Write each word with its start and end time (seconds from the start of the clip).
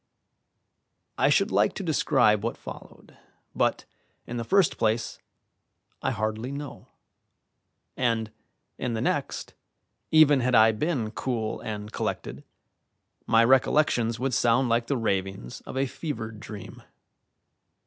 I 1.15 1.29
should 1.29 1.51
like 1.51 1.75
to 1.75 1.83
describe 1.83 2.43
what 2.43 2.57
followed, 2.57 3.15
but, 3.53 3.85
in 4.25 4.37
the 4.37 4.43
first 4.43 4.79
place, 4.79 5.19
I 6.01 6.09
hardly 6.09 6.51
know; 6.51 6.87
and, 7.95 8.31
in 8.79 8.95
the 8.95 9.01
next, 9.01 9.53
even 10.09 10.39
had 10.39 10.55
I 10.55 10.71
been 10.71 11.11
cool 11.11 11.61
and 11.61 11.91
collected, 11.93 12.43
my 13.27 13.43
recollections 13.43 14.17
would 14.19 14.33
sound 14.33 14.69
like 14.69 14.87
the 14.87 14.97
ravings 14.97 15.61
of 15.67 15.77
a 15.77 15.85
fevered 15.85 16.39
dream. 16.39 16.81